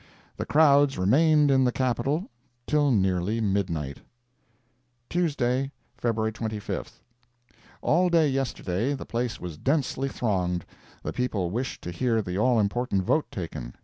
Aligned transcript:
The 0.37 0.47
crowds 0.47 0.97
remained 0.97 1.51
in 1.51 1.63
the 1.63 1.71
Capitol 1.71 2.31
till 2.65 2.89
nearly 2.89 3.39
midnight. 3.39 3.99
Tuesday, 5.11 5.71
Feb. 6.01 6.33
25. 6.33 6.99
All 7.83 8.09
day 8.09 8.27
yesterday, 8.27 8.95
the 8.95 9.05
place 9.05 9.39
was 9.39 9.59
densely 9.59 10.09
thronged; 10.09 10.65
the 11.03 11.13
people 11.13 11.51
wished 11.51 11.83
to 11.83 11.91
hear 11.91 12.19
the 12.23 12.35
all 12.35 12.59
important 12.59 13.03
vote 13.03 13.29
taken. 13.29 13.75